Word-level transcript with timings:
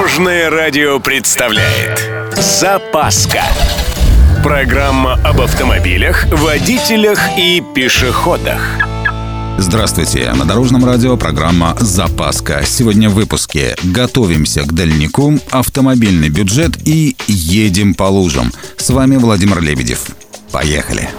Дорожное 0.00 0.48
радио 0.48 0.98
представляет 0.98 2.10
Запаска 2.34 3.42
Программа 4.42 5.20
об 5.22 5.42
автомобилях, 5.42 6.24
водителях 6.32 7.20
и 7.36 7.62
пешеходах 7.74 8.62
Здравствуйте! 9.58 10.32
На 10.32 10.46
Дорожном 10.46 10.86
радио 10.86 11.18
программа 11.18 11.76
«Запаска». 11.78 12.62
Сегодня 12.64 13.10
в 13.10 13.14
выпуске 13.14 13.76
«Готовимся 13.82 14.62
к 14.62 14.72
дальнику», 14.72 15.38
«Автомобильный 15.50 16.30
бюджет» 16.30 16.78
и 16.88 17.14
«Едем 17.26 17.92
по 17.92 18.04
лужам». 18.04 18.52
С 18.78 18.88
вами 18.88 19.16
Владимир 19.16 19.60
Лебедев. 19.60 20.06
Поехали! 20.50 21.10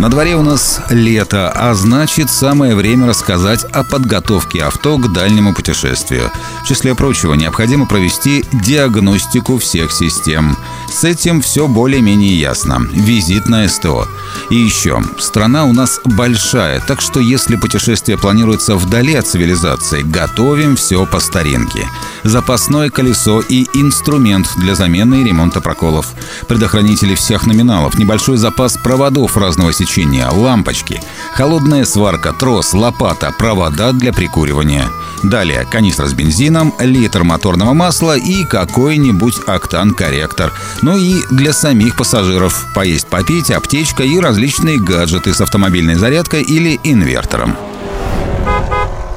На 0.00 0.08
дворе 0.08 0.34
у 0.34 0.40
нас 0.40 0.80
лето, 0.88 1.52
а 1.54 1.74
значит 1.74 2.30
самое 2.30 2.74
время 2.74 3.06
рассказать 3.06 3.64
о 3.64 3.84
подготовке 3.84 4.62
авто 4.62 4.96
к 4.96 5.12
дальнему 5.12 5.52
путешествию. 5.52 6.30
В 6.64 6.66
числе 6.66 6.94
прочего, 6.94 7.34
необходимо 7.34 7.84
провести 7.84 8.42
диагностику 8.50 9.58
всех 9.58 9.92
систем. 9.92 10.56
С 10.90 11.04
этим 11.04 11.42
все 11.42 11.68
более-менее 11.68 12.34
ясно. 12.34 12.78
Визит 12.94 13.50
на 13.50 13.68
СТО. 13.68 14.08
И 14.50 14.56
еще, 14.56 15.00
страна 15.18 15.64
у 15.64 15.72
нас 15.72 16.00
большая, 16.04 16.80
так 16.80 17.00
что 17.00 17.20
если 17.20 17.54
путешествие 17.54 18.18
планируется 18.18 18.74
вдали 18.74 19.14
от 19.14 19.28
цивилизации, 19.28 20.02
готовим 20.02 20.74
все 20.74 21.06
по 21.06 21.20
старинке. 21.20 21.88
Запасное 22.24 22.90
колесо 22.90 23.40
и 23.40 23.66
инструмент 23.74 24.48
для 24.56 24.74
замены 24.74 25.22
и 25.22 25.24
ремонта 25.24 25.60
проколов. 25.60 26.14
Предохранители 26.48 27.14
всех 27.14 27.46
номиналов, 27.46 27.96
небольшой 27.96 28.38
запас 28.38 28.76
проводов 28.76 29.36
разного 29.36 29.72
сечения 29.72 30.28
лампочки, 30.28 31.00
холодная 31.32 31.84
сварка, 31.84 32.32
трос, 32.32 32.74
лопата, 32.74 33.32
провода 33.38 33.92
для 33.92 34.12
прикуривания. 34.12 34.88
Далее 35.22 35.66
канистра 35.70 36.06
с 36.06 36.14
бензином, 36.14 36.74
литр 36.80 37.22
моторного 37.24 37.72
масла 37.74 38.16
и 38.16 38.44
какой-нибудь 38.44 39.40
октан-корректор. 39.46 40.52
Ну 40.82 40.96
и 40.96 41.22
для 41.30 41.52
самих 41.52 41.94
пассажиров 41.94 42.66
поесть 42.74 43.06
попить, 43.06 43.50
аптечка 43.50 44.02
и 44.02 44.18
различные 44.18 44.39
гаджеты 44.78 45.34
с 45.34 45.40
автомобильной 45.40 45.96
зарядкой 45.96 46.42
или 46.42 46.80
инвертором. 46.84 47.56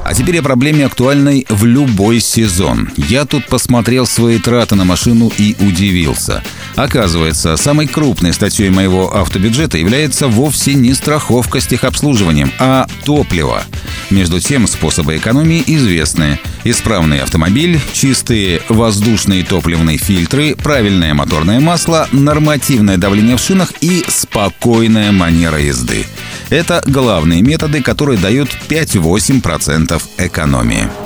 А 0.04 0.12
теперь 0.12 0.38
о 0.38 0.42
проблеме 0.42 0.84
актуальной 0.84 1.46
в 1.48 1.64
любой 1.64 2.20
сезон. 2.20 2.90
Я 2.96 3.24
тут 3.24 3.46
посмотрел 3.46 4.06
свои 4.06 4.38
траты 4.38 4.74
на 4.74 4.84
машину 4.84 5.32
и 5.38 5.56
удивился. 5.60 6.42
Оказывается, 6.76 7.56
самой 7.56 7.86
крупной 7.86 8.34
статьей 8.34 8.68
моего 8.68 9.16
автобюджета 9.16 9.78
является 9.78 10.28
вовсе 10.28 10.74
не 10.74 10.92
страховка 10.92 11.60
с 11.60 11.66
техобслуживанием, 11.66 12.52
а 12.58 12.86
топливо. 13.04 13.64
Между 14.10 14.40
тем, 14.40 14.66
способы 14.66 15.16
экономии 15.16 15.62
известны. 15.66 16.38
Исправный 16.64 17.20
автомобиль, 17.20 17.80
чистые 17.92 18.62
воздушные 18.68 19.44
топливные 19.44 19.98
фильтры, 19.98 20.54
правильное 20.56 21.14
моторное 21.14 21.60
масло, 21.60 22.08
нормативное 22.12 22.96
давление 22.96 23.36
в 23.36 23.40
шинах 23.40 23.72
и 23.80 24.04
спокойная 24.08 25.12
манера 25.12 25.58
езды. 25.58 26.06
Это 26.50 26.82
главные 26.86 27.42
методы, 27.42 27.82
которые 27.82 28.18
дают 28.18 28.48
5-8% 28.68 30.02
экономии. 30.18 31.03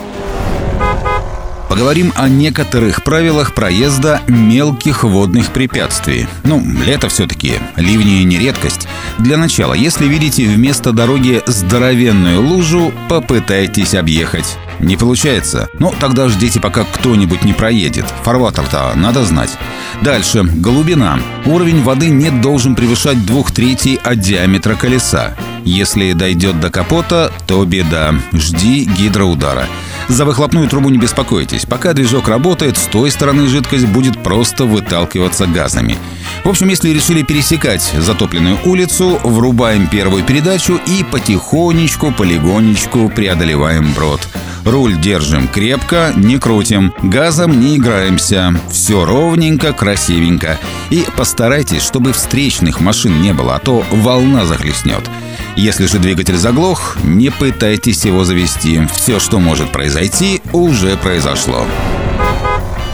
Поговорим 1.78 2.12
о 2.16 2.28
некоторых 2.28 3.04
правилах 3.04 3.54
проезда 3.54 4.20
мелких 4.26 5.04
водных 5.04 5.52
препятствий. 5.52 6.26
Ну, 6.42 6.60
лето 6.84 7.08
все-таки, 7.08 7.60
ливни 7.76 8.24
не 8.24 8.36
редкость. 8.36 8.88
Для 9.20 9.36
начала, 9.36 9.74
если 9.74 10.08
видите 10.08 10.44
вместо 10.48 10.90
дороги 10.90 11.40
здоровенную 11.46 12.42
лужу, 12.42 12.92
попытайтесь 13.08 13.94
объехать. 13.94 14.56
Не 14.80 14.96
получается? 14.96 15.68
Ну, 15.78 15.94
тогда 16.00 16.28
ждите, 16.28 16.58
пока 16.58 16.82
кто-нибудь 16.82 17.44
не 17.44 17.52
проедет. 17.52 18.06
Фарватер-то 18.24 18.94
надо 18.96 19.24
знать. 19.24 19.56
Дальше. 20.02 20.42
Глубина. 20.42 21.20
Уровень 21.46 21.84
воды 21.84 22.08
не 22.08 22.30
должен 22.30 22.74
превышать 22.74 23.24
двух 23.24 23.52
третей 23.52 24.00
от 24.02 24.18
диаметра 24.18 24.74
колеса. 24.74 25.36
Если 25.64 26.12
дойдет 26.12 26.58
до 26.58 26.70
капота, 26.70 27.30
то 27.46 27.64
беда. 27.64 28.16
Жди 28.32 28.84
гидроудара. 28.84 29.66
За 30.08 30.24
выхлопную 30.24 30.68
трубу 30.68 30.88
не 30.88 30.98
беспокойтесь. 30.98 31.66
Пока 31.66 31.92
движок 31.92 32.28
работает, 32.28 32.78
с 32.78 32.86
той 32.86 33.10
стороны 33.10 33.46
жидкость 33.46 33.86
будет 33.86 34.22
просто 34.22 34.64
выталкиваться 34.64 35.46
газами. 35.46 35.98
В 36.44 36.48
общем, 36.48 36.68
если 36.68 36.88
решили 36.90 37.22
пересекать 37.22 37.92
затопленную 37.98 38.58
улицу, 38.64 39.20
врубаем 39.22 39.86
первую 39.86 40.24
передачу 40.24 40.80
и 40.86 41.04
потихонечку, 41.04 42.12
полигонечку 42.12 43.10
преодолеваем 43.10 43.92
брод. 43.92 44.26
Руль 44.68 45.00
держим 45.00 45.48
крепко, 45.48 46.12
не 46.14 46.38
крутим, 46.38 46.92
газом 47.02 47.58
не 47.58 47.78
играемся. 47.78 48.54
Все 48.70 49.06
ровненько, 49.06 49.72
красивенько. 49.72 50.58
И 50.90 51.06
постарайтесь, 51.16 51.80
чтобы 51.80 52.12
встречных 52.12 52.80
машин 52.80 53.22
не 53.22 53.32
было, 53.32 53.56
а 53.56 53.60
то 53.60 53.82
волна 53.90 54.44
захлестнет. 54.44 55.08
Если 55.56 55.86
же 55.86 55.98
двигатель 55.98 56.36
заглох, 56.36 56.98
не 57.02 57.30
пытайтесь 57.30 58.04
его 58.04 58.24
завести. 58.24 58.86
Все, 58.94 59.18
что 59.18 59.38
может 59.40 59.72
произойти, 59.72 60.42
уже 60.52 60.98
произошло. 60.98 61.64